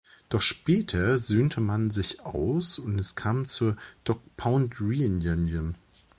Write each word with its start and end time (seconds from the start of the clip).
Doch 0.29 0.41
später 0.41 1.19
söhnte 1.19 1.61
man 1.61 1.91
sich 1.91 2.21
aus 2.25 2.79
und 2.79 2.97
es 2.97 3.13
kam 3.13 3.47
zur 3.47 3.77
Dogg 4.03 4.21
Pound-Reunion. 4.35 5.75